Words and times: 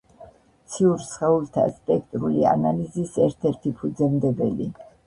ციურ 0.75 1.03
სხეულთა 1.09 1.67
სპექტრული 1.75 2.49
ანალიზის 2.55 3.17
ერთ-ერთი 3.29 3.79
ფუძემდებელი. 3.83 4.73